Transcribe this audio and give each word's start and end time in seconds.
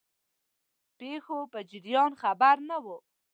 پیښو 0.99 1.37
په 1.51 1.59
جریان 1.69 2.11
خبر 2.21 2.55
نه 2.69 2.77
وو. 2.83 2.97